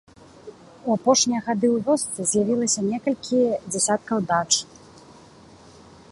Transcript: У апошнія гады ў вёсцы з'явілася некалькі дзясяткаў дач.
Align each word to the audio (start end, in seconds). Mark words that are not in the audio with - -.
У 0.91 0.93
апошнія 0.97 1.41
гады 1.49 1.67
ў 1.75 1.83
вёсцы 1.89 2.19
з'явілася 2.31 2.81
некалькі 2.91 3.37
дзясяткаў 3.71 4.17
дач. 4.31 4.53